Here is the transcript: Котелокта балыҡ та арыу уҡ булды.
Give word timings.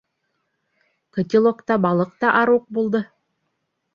Котелокта 1.17 1.77
балыҡ 1.85 2.15
та 2.23 2.33
арыу 2.39 2.59
уҡ 2.61 2.65
булды. 2.79 3.05